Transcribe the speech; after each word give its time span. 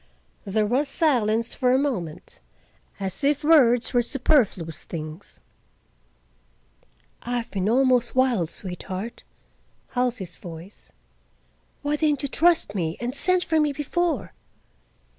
There 0.45 0.65
was 0.65 0.87
silence 0.89 1.53
for 1.53 1.71
a 1.71 1.77
moment, 1.77 2.39
as 2.99 3.23
if 3.23 3.43
words 3.43 3.93
were 3.93 4.01
superfluous 4.01 4.83
things. 4.83 5.41
"I 7.21 7.37
have 7.37 7.51
been 7.51 7.69
almost 7.69 8.15
wild, 8.15 8.49
sweetheart,"—Halsey's 8.49 10.37
voice. 10.37 10.91
"Why 11.83 11.97
didn't 11.97 12.23
you 12.23 12.29
trust 12.29 12.73
me, 12.73 12.97
and 12.99 13.13
send 13.13 13.43
for 13.43 13.59
me 13.59 13.73
before?" 13.73 14.33